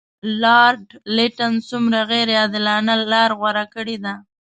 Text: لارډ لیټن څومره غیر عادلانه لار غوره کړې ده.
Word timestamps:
لارډ 0.41 0.85
لیټن 1.15 1.53
څومره 1.69 1.99
غیر 2.09 2.27
عادلانه 2.39 2.95
لار 3.11 3.31
غوره 3.39 3.65
کړې 3.73 3.97
ده. 4.03 4.13